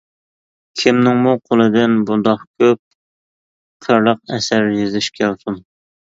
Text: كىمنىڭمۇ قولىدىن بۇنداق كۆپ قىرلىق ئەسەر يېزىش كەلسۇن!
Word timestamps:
كىمنىڭمۇ 0.83 1.33
قولىدىن 1.49 1.93
بۇنداق 2.07 2.41
كۆپ 2.65 2.81
قىرلىق 3.89 4.35
ئەسەر 4.39 4.73
يېزىش 4.81 5.13
كەلسۇن! 5.21 5.63